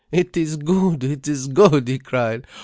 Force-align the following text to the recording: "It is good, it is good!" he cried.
"It 0.11 0.35
is 0.35 0.57
good, 0.57 1.03
it 1.03 1.27
is 1.27 1.47
good!" 1.47 1.87
he 1.87 1.99
cried. 1.99 2.47